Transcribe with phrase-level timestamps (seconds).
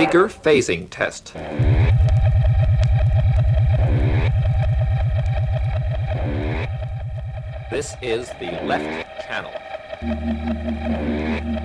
[0.00, 1.34] speaker phasing test.
[7.70, 9.52] This is the left channel.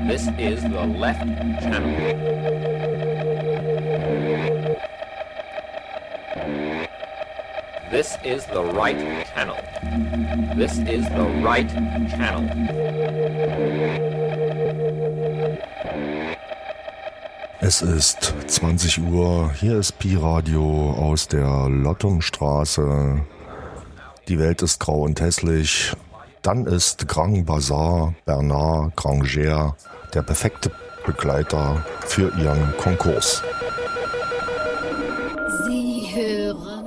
[0.06, 1.26] This is the left
[1.62, 1.96] channel.
[7.90, 9.00] This is the right
[9.34, 9.56] channel.
[10.58, 11.70] This is the right
[12.10, 12.44] channel.
[17.68, 23.20] Es ist 20 Uhr, hier ist Pi Radio aus der Lottungstraße.
[24.28, 25.92] Die Welt ist grau und hässlich.
[26.44, 29.76] Dann ist Grand Bazar Bernard Granger
[30.14, 30.70] der perfekte
[31.08, 33.42] Begleiter für ihren Konkurs.
[35.66, 36.86] Sie hören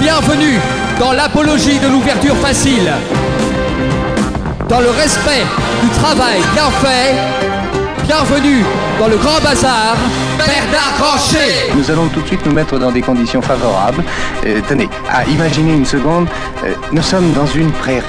[0.01, 0.59] Bienvenue
[0.99, 2.91] dans l'apologie de l'ouverture facile.
[4.69, 5.43] Dans le respect
[5.81, 7.52] du travail bien fait.
[8.05, 8.63] Bienvenue
[8.99, 9.95] dans le grand bazar.
[10.37, 11.71] Bernard Grancher.
[11.75, 14.03] Nous allons tout de suite nous mettre dans des conditions favorables.
[14.45, 16.27] Euh, tenez, à imaginer une seconde,
[16.65, 18.03] euh, nous sommes dans une prairie,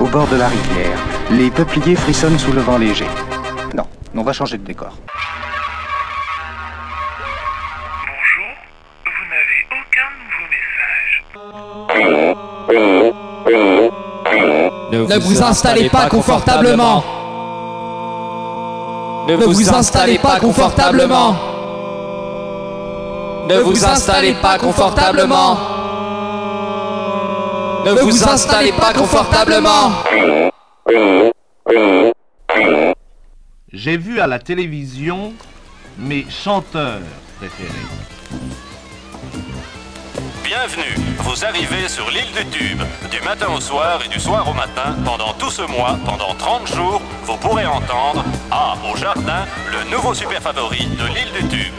[0.00, 0.98] au bord de la rivière.
[1.30, 3.06] Les peupliers frissonnent sous le vent léger.
[3.74, 4.92] Non, on va changer de décor.
[8.06, 8.50] Bonjour,
[9.04, 10.46] vous n'avez aucun nouveau
[15.00, 15.08] message.
[15.08, 17.17] Ne vous installez pas confortablement.
[19.28, 21.36] Ne vous installez pas confortablement.
[23.46, 25.58] Ne vous installez pas confortablement.
[27.84, 29.92] Ne vous installez pas confortablement.
[33.70, 35.34] J'ai vu à la télévision
[35.98, 37.02] mes chanteurs
[37.38, 37.68] préférés.
[40.60, 42.82] Bienvenue, vous arrivez sur l'île du Tube.
[43.12, 46.66] Du matin au soir et du soir au matin, pendant tout ce mois, pendant 30
[46.66, 51.74] jours, vous pourrez entendre Ah, au jardin, le nouveau super favori de l'île du Tube.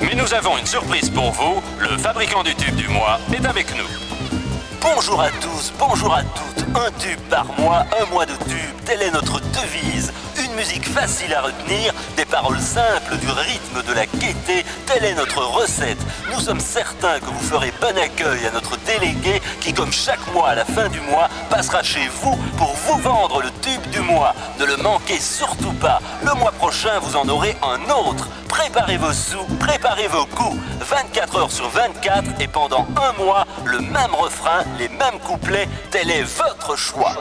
[0.00, 3.66] Mais nous avons une surprise pour vous, le fabricant du tube du mois est avec
[3.76, 4.38] nous.
[4.80, 6.66] Bonjour à tous, bonjour à toutes.
[6.76, 10.12] Un tube par mois, un mois de tube, telle est notre devise.
[10.60, 15.42] Musique facile à retenir, des paroles simples, du rythme, de la gaieté, telle est notre
[15.42, 15.96] recette.
[16.30, 20.50] Nous sommes certains que vous ferez bon accueil à notre délégué qui, comme chaque mois
[20.50, 24.34] à la fin du mois, passera chez vous pour vous vendre le tube du mois.
[24.58, 25.98] Ne le manquez surtout pas.
[26.22, 28.28] Le mois prochain, vous en aurez un autre.
[28.46, 30.60] Préparez vos sous, préparez vos coups.
[30.80, 36.10] 24 heures sur 24 et pendant un mois, le même refrain, les mêmes couplets, tel
[36.10, 37.14] est votre choix.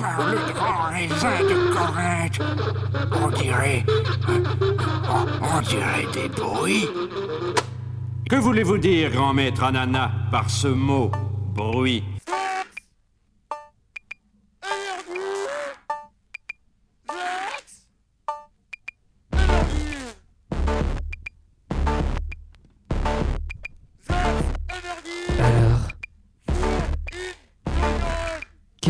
[0.00, 2.40] Par le grand raisin de Corinthe,
[3.22, 3.84] on dirait.
[4.28, 6.88] On, dirait des bruits.
[8.28, 11.10] Que voulez-vous dire, grand maître Anana, par ce mot
[11.54, 12.04] bruit?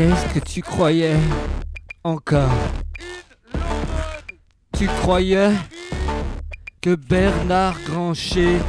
[0.01, 1.17] Qu'est-ce que tu croyais
[2.05, 2.57] encore?
[4.79, 5.53] Tu croyais
[6.81, 8.61] que Bernard Grancher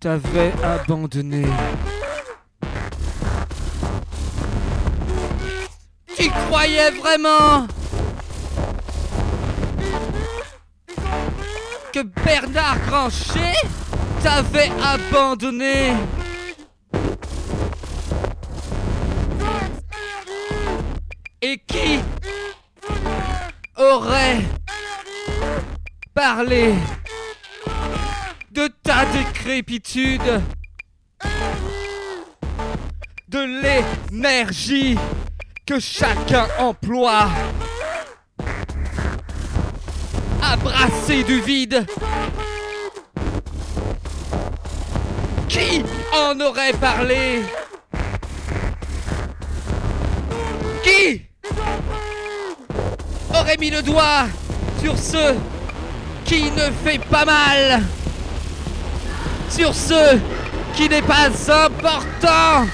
[0.00, 1.46] t'avait abandonné?
[6.16, 7.68] Tu croyais vraiment
[11.92, 13.54] que Bernard Grancher
[14.24, 15.92] t'avait abandonné?
[28.50, 30.42] De ta décrépitude,
[33.28, 34.98] de l'énergie
[35.64, 37.28] que chacun emploie
[40.42, 41.86] à brasser du vide.
[45.48, 45.82] Qui
[46.12, 47.42] en aurait parlé?
[50.82, 51.22] Qui
[53.30, 54.26] aurait mis le doigt
[54.82, 55.34] sur ce
[56.24, 57.82] qui ne fait pas mal
[59.50, 60.18] Sur ce
[60.74, 62.66] qui n'est pas important.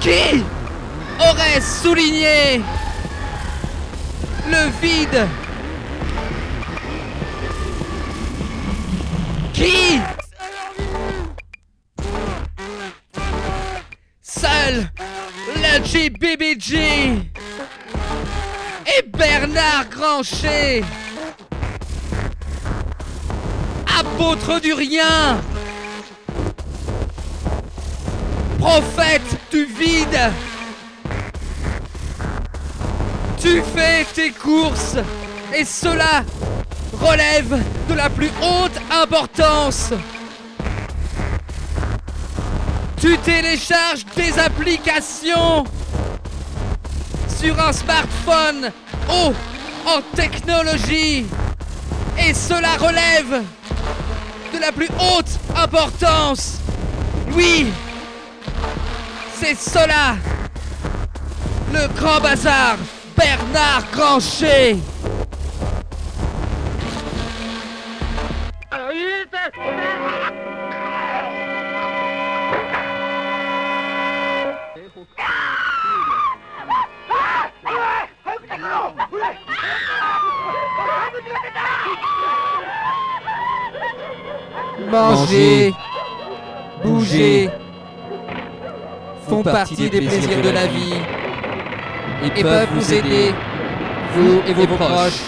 [0.00, 0.44] Qui
[1.20, 2.60] aurait souligné
[4.46, 5.28] le vide?
[9.52, 10.00] Qui
[14.22, 14.88] Seul
[15.56, 16.78] le GBBG
[18.86, 20.84] et Bernard Grancher
[24.62, 25.40] du rien.
[28.58, 30.32] Prophète du vide
[33.40, 34.96] tu fais tes courses.
[35.54, 36.24] Et cela
[37.00, 39.92] relève de la plus haute importance.
[43.00, 45.64] Tu télécharges des applications
[47.38, 48.70] sur un smartphone
[49.08, 49.32] haut
[49.86, 51.26] en technologie.
[52.18, 53.42] Et cela relève
[54.58, 56.58] la plus haute importance.
[57.32, 57.72] Oui,
[59.40, 60.16] c'est cela,
[61.72, 62.76] le grand bazar
[63.16, 64.76] Bernard Grancher.
[84.90, 85.74] Manger,
[86.82, 87.50] bouger
[89.28, 90.94] font partie des plaisirs de la vie
[92.36, 93.34] et peuvent vous aider,
[94.14, 95.20] vous et vos proches.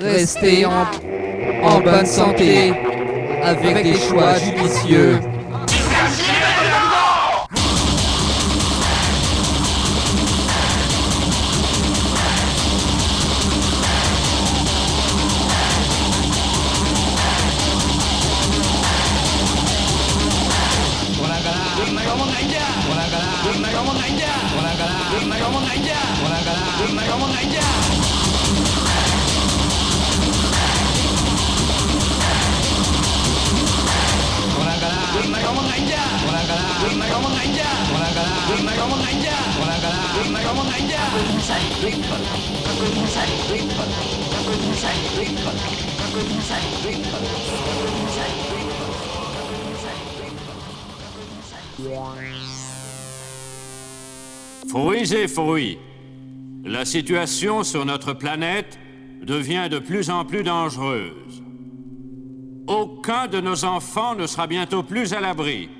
[0.00, 0.86] Restez en,
[1.62, 2.72] en bonne santé
[3.42, 5.18] avec des choix judicieux.
[54.68, 55.78] Fruits et fruits.
[56.64, 58.78] La situation sur notre planète
[59.22, 61.42] devient de plus en plus dangereuse.
[62.66, 65.70] Aucun de nos enfants ne sera bientôt plus à l'abri.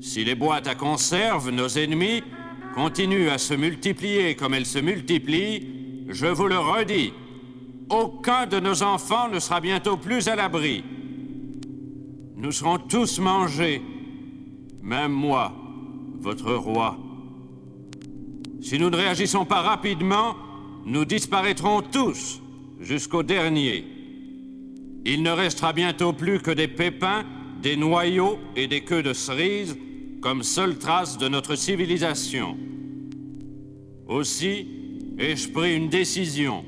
[0.00, 2.22] Si les boîtes à conserve, nos ennemis,
[2.74, 5.66] continuent à se multiplier comme elles se multiplient,
[6.08, 7.12] je vous le redis,
[7.88, 10.84] aucun de nos enfants ne sera bientôt plus à l'abri.
[12.36, 13.82] Nous serons tous mangés,
[14.82, 15.52] même moi,
[16.20, 16.98] votre roi.
[18.62, 20.36] Si nous ne réagissons pas rapidement,
[20.86, 22.40] nous disparaîtrons tous,
[22.80, 23.84] jusqu'au dernier.
[25.04, 27.24] Il ne restera bientôt plus que des pépins,
[27.62, 29.76] des noyaux et des queues de cerises
[30.20, 32.56] comme seule trace de notre civilisation.
[34.06, 34.66] Aussi,
[35.18, 36.64] ai-je pris une décision,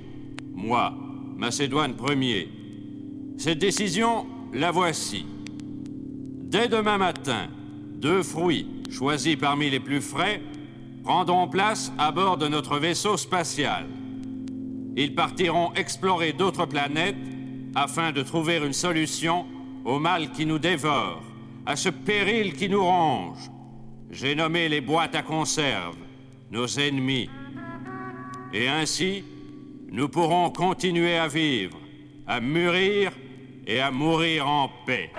[0.54, 0.94] moi,
[1.36, 2.48] Macédoine Ier.
[3.36, 5.26] Cette décision, la voici.
[6.44, 7.48] Dès demain matin,
[7.94, 10.40] deux fruits, choisis parmi les plus frais,
[11.02, 13.86] prendront place à bord de notre vaisseau spatial.
[14.96, 17.16] Ils partiront explorer d'autres planètes
[17.74, 19.46] afin de trouver une solution
[19.84, 21.22] au mal qui nous dévore,
[21.66, 23.50] à ce péril qui nous ronge.
[24.10, 25.96] J'ai nommé les boîtes à conserve,
[26.50, 27.30] nos ennemis.
[28.52, 29.24] Et ainsi,
[29.90, 31.78] nous pourrons continuer à vivre,
[32.26, 33.12] à mûrir
[33.66, 35.10] et à mourir en paix.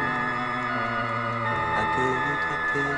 [1.78, 2.92] à te rattraper.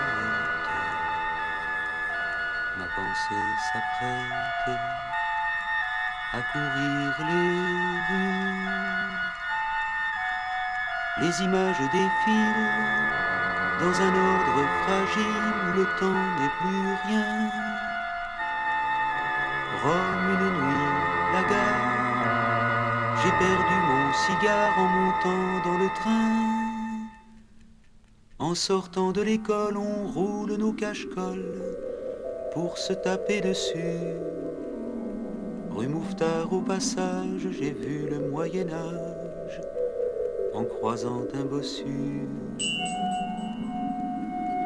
[2.76, 4.78] Ma pensée s'apprête
[6.34, 7.52] à courir les
[8.08, 8.62] rues.
[11.20, 12.68] Les images défilent
[13.80, 17.32] dans un ordre fragile où le temps n'est plus rien.
[19.82, 20.92] Rome une nuit,
[21.32, 22.01] la gare.
[23.22, 26.72] J'ai perdu mon cigare en montant dans le train.
[28.40, 31.76] En sortant de l'école, on roule nos cache-cols
[32.52, 34.16] pour se taper dessus.
[35.70, 39.60] Rue Mouffetard, au passage, j'ai vu le Moyen-Âge
[40.52, 42.26] en croisant un bossu.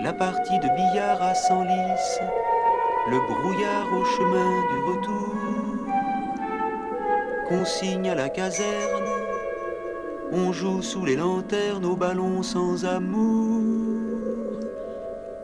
[0.01, 2.21] La partie de billard à Senlis,
[3.11, 5.46] le brouillard au chemin du retour.
[7.49, 9.05] Consigne à la caserne,
[10.33, 14.59] on joue sous les lanternes au ballon sans amour.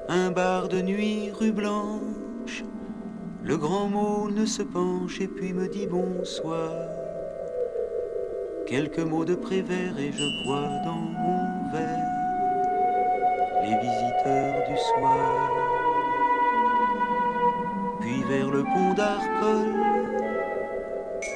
[0.08, 2.64] Un bar de nuit rue Blanche,
[3.44, 6.72] le grand môle ne se penche et puis me dit bonsoir.
[8.66, 12.12] Quelques mots de prévert et je vois dans mon verre
[13.62, 15.50] les visiteurs du soir.
[18.00, 19.91] Puis vers le pont d'Arcole,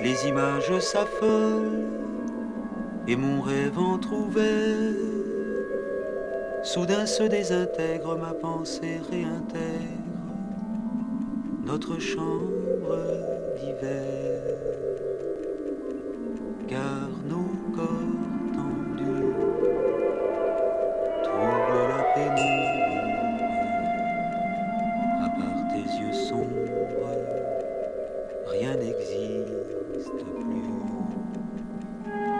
[0.02, 1.88] les images s'affolent
[3.08, 4.94] et mon rêve entrouvert.
[6.62, 10.06] Soudain se désintègre, ma pensée réintègre
[11.64, 12.96] notre chambre
[13.58, 14.65] d'hiver.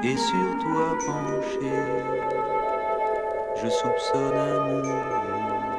[0.02, 1.72] Et sur toi penché,
[3.56, 5.75] je soupçonne un monde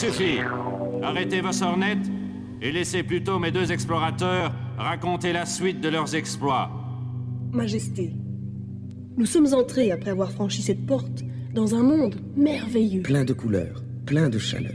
[0.00, 0.38] suffit.
[1.02, 2.10] Arrêtez vos sornettes
[2.62, 6.70] et laissez plutôt mes deux explorateurs raconter la suite de leurs exploits.
[7.52, 8.12] Majesté,
[9.18, 11.22] nous sommes entrés, après avoir franchi cette porte,
[11.54, 13.02] dans un monde merveilleux.
[13.02, 14.72] Plein de couleurs, plein de chaleur.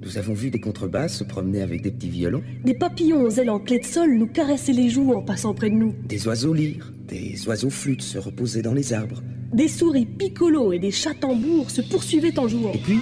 [0.00, 3.50] Nous avons vu des contrebasses se promener avec des petits violons, Des papillons aux ailes
[3.50, 5.94] en clé de sol nous caressaient les joues en passant près de nous.
[6.06, 9.22] des oiseaux lyres, des oiseaux flûtes se reposaient dans les arbres.
[9.52, 12.72] Des souris piccolo et des chats tambours se poursuivaient en jouant.
[12.72, 13.00] Et puis,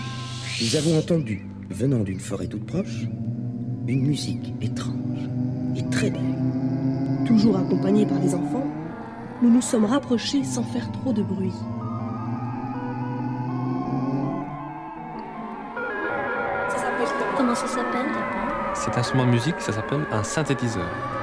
[0.60, 3.04] nous avons entendu, venant d'une forêt toute proche,
[3.86, 5.28] une musique étrange
[5.76, 6.22] et très belle.
[7.26, 8.66] Toujours accompagnés par les enfants,
[9.42, 11.52] nous nous sommes rapprochés sans faire trop de bruit.
[17.36, 18.06] Comment ça s'appelle
[18.74, 21.15] Cet instrument de musique, ça s'appelle un synthétiseur.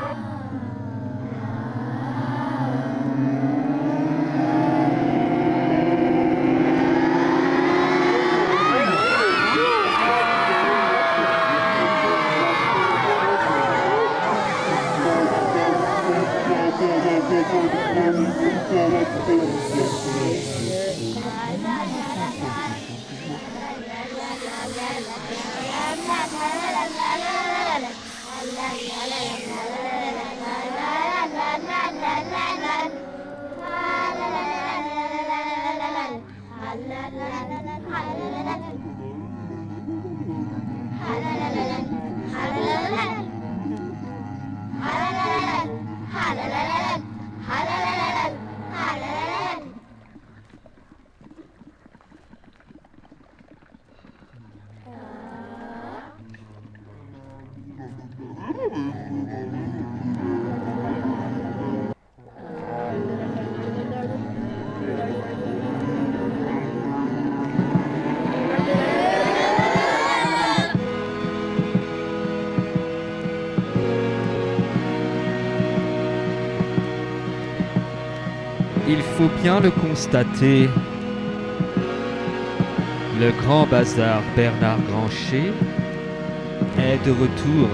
[78.95, 80.69] Il faut bien le constater.
[83.19, 85.51] Le grand bazar Bernard Grancher
[86.77, 87.69] est de retour.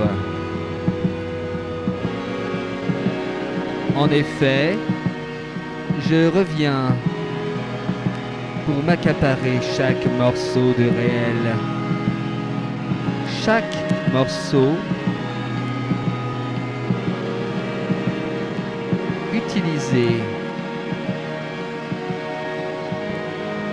[3.98, 4.78] En effet,
[6.10, 6.96] je reviens
[8.66, 11.44] pour m'accaparer chaque morceau de réel.
[13.44, 13.76] Chaque
[14.14, 14.72] morceau
[19.34, 20.39] utilisé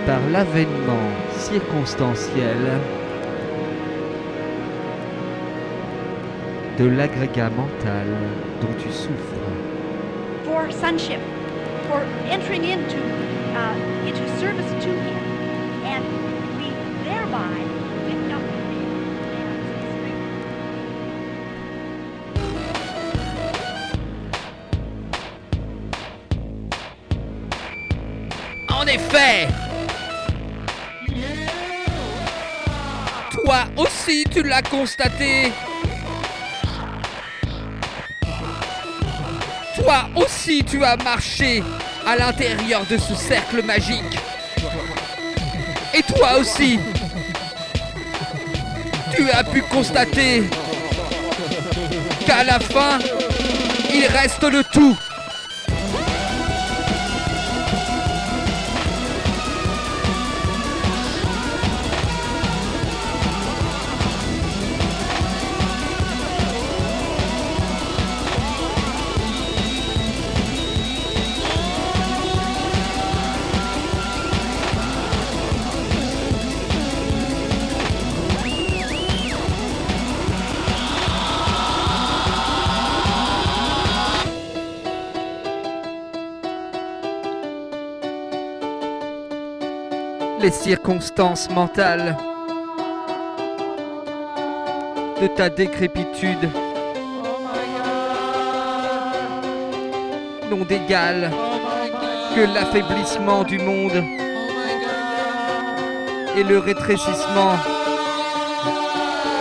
[0.07, 2.55] par l'avènement circonstanciel
[6.79, 8.07] de l'agrégat mental
[8.61, 9.37] dont tu souffres.
[10.45, 11.19] for sonship,
[11.87, 13.01] for entering into
[13.53, 13.75] uh,
[14.07, 15.23] into service to Him,
[15.83, 16.05] and
[16.57, 16.69] we
[17.03, 17.57] thereby
[18.31, 18.41] up
[28.69, 29.56] En effet
[34.07, 35.51] tu l'as constaté.
[39.75, 41.61] Toi aussi tu as marché
[42.05, 44.17] à l'intérieur de ce cercle magique.
[45.93, 46.79] Et toi aussi
[49.13, 50.43] Tu as pu constater
[52.25, 52.99] qu'à la fin,
[53.93, 54.97] il reste le tout
[90.47, 92.15] les circonstances mentales
[95.21, 96.49] de ta décrépitude
[100.49, 101.33] n'ont d'égal
[102.33, 104.01] que l'affaiblissement du monde
[106.37, 107.55] et le rétrécissement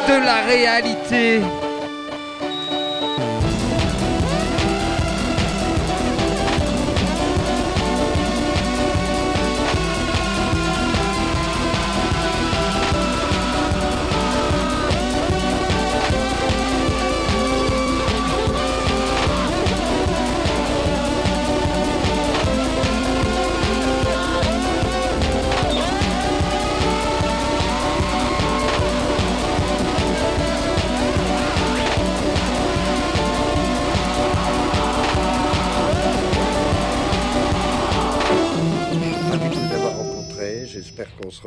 [0.08, 1.40] de la réalité.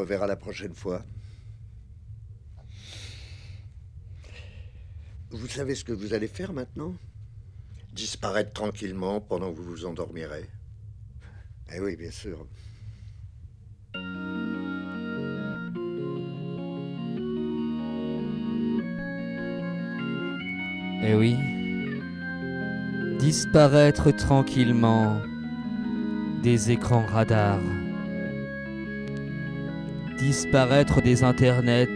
[0.10, 1.06] Reverra la prochaine fois.
[5.30, 6.96] Vous savez ce que vous allez faire maintenant?
[7.94, 10.50] Disparaître tranquillement pendant que vous vous endormirez.
[11.72, 12.48] Eh oui, bien sûr.
[21.04, 21.36] Eh oui.
[23.20, 25.22] Disparaître tranquillement
[26.42, 27.62] des écrans radars.
[30.20, 31.88] Disparaître des internets.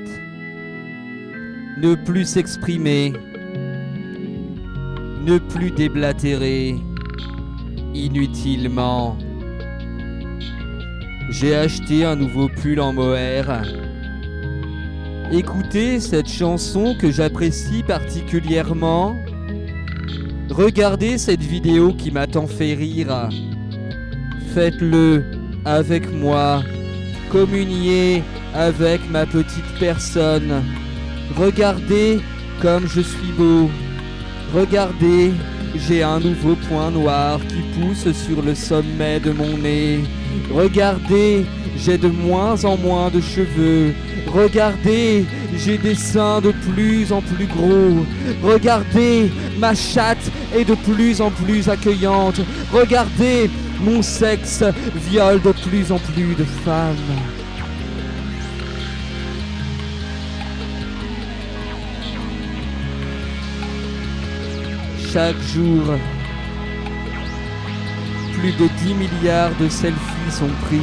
[1.78, 3.12] Ne plus s'exprimer.
[5.26, 6.76] Ne plus déblatérer
[7.94, 9.18] inutilement.
[11.30, 13.64] J'ai acheté un nouveau pull en mohair.
[15.32, 19.18] Écoutez cette chanson que j'apprécie particulièrement.
[20.50, 23.30] Regardez cette vidéo qui m'a tant fait rire.
[24.54, 25.26] Faites-le
[25.66, 26.62] avec moi.
[27.34, 28.22] Communiez
[28.54, 30.64] avec ma petite personne.
[31.36, 32.20] Regardez
[32.62, 33.72] comme je suis beau.
[34.54, 35.32] Regardez,
[35.76, 40.02] j'ai un nouveau point noir qui pousse sur le sommet de mon nez.
[40.54, 41.44] Regardez,
[41.76, 43.96] j'ai de moins en moins de cheveux.
[44.28, 45.26] Regardez,
[45.58, 48.06] j'ai des seins de plus en plus gros.
[48.42, 52.40] Regardez, ma chatte est de plus en plus accueillante.
[52.72, 54.64] Regardez, mon sexe
[55.10, 56.96] viole de plus en plus de femmes.
[65.12, 65.84] Chaque jour,
[68.40, 70.82] plus de 10 milliards de selfies sont pris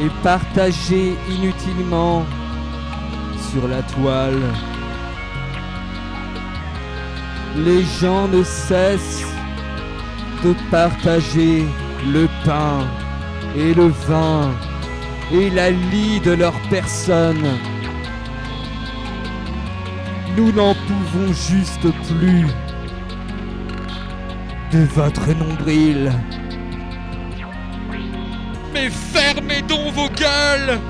[0.00, 2.24] et partagés inutilement
[3.50, 4.42] sur la toile.
[7.56, 9.26] Les gens ne cessent
[10.42, 11.64] de partager
[12.10, 12.86] le pain
[13.56, 14.50] et le vin
[15.32, 17.58] et la lie de leur personne.
[20.36, 22.46] Nous n'en pouvons juste plus
[24.72, 26.10] de votre nombril.
[28.72, 29.41] Mais fermez donc
[29.92, 30.80] vos gueules.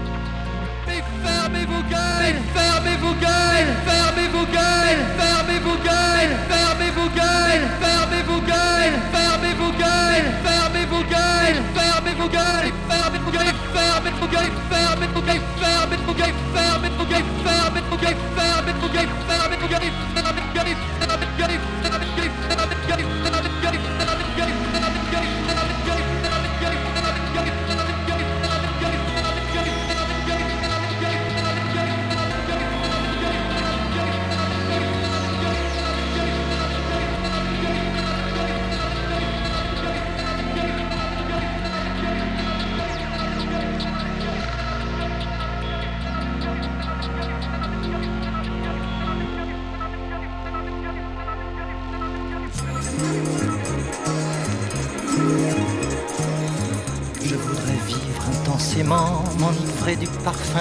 [0.86, 2.42] Mais fermez vos gueules.
[2.54, 3.76] Fermez vos gueules.
[3.84, 4.41] Fermez vos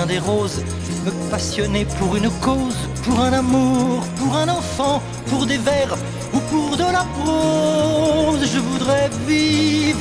[0.05, 0.63] des roses,
[1.05, 5.95] me passionner pour une cause, pour un amour, pour un enfant, pour des vers
[6.33, 8.45] ou pour de la prose.
[8.53, 9.99] Je voudrais vivre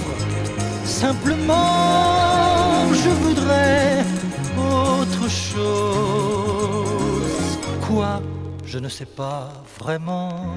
[0.85, 1.65] simplement,
[2.93, 4.05] je voudrais
[4.59, 6.51] autre chose.
[7.87, 8.21] Quoi?
[8.67, 10.55] Je ne sais pas vraiment.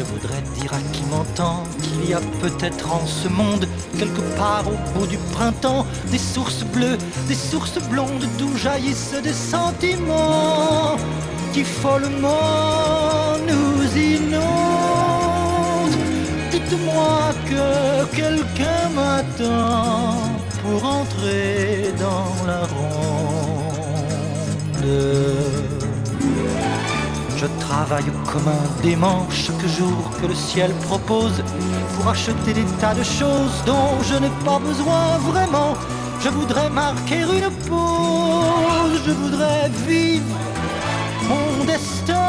[0.00, 4.64] Je voudrais dire à qui m'entend qu'il y a peut-être en ce monde, quelque part
[4.66, 6.96] au bout du printemps, des sources bleues,
[7.28, 10.96] des sources blondes d'où jaillissent des sentiments
[11.52, 14.40] qui follement nous inondent.
[16.50, 20.16] Dites-moi que quelqu'un m'attend
[20.62, 23.20] pour entrer dans la ronde.
[27.70, 31.42] Travaille comme un dément chaque jour que le ciel propose
[31.94, 35.74] pour acheter des tas de choses dont je n'ai pas besoin vraiment.
[36.20, 40.36] Je voudrais marquer une pause, je voudrais vivre
[41.28, 42.26] mon destin,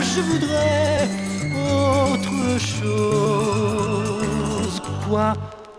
[0.00, 1.06] je voudrais
[1.70, 3.62] autre chose.
[5.06, 5.34] Quoi?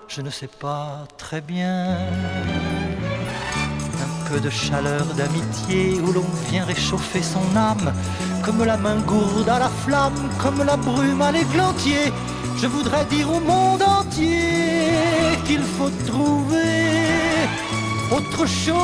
[0.07, 1.97] Je ne sais pas très bien
[4.05, 7.93] un peu de chaleur d'amitié où l'on vient réchauffer son âme,
[8.45, 12.13] comme la main gourde à la flamme, comme la brume à l'églantier.
[12.61, 14.91] Je voudrais dire au monde entier
[15.45, 17.47] qu'il faut trouver
[18.11, 18.75] autre chose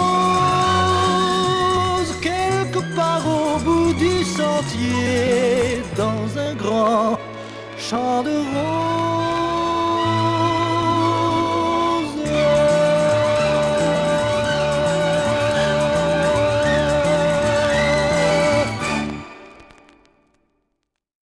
[2.22, 7.20] quelque part au bout du sentier, dans un grand
[7.78, 9.21] champ de roses.